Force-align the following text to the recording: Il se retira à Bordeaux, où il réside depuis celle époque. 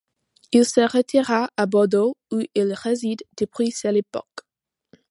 Il 0.51 0.65
se 0.65 0.81
retira 0.81 1.51
à 1.57 1.67
Bordeaux, 1.67 2.17
où 2.31 2.39
il 2.55 2.73
réside 2.73 3.21
depuis 3.37 3.69
celle 3.69 3.97
époque. 3.97 4.39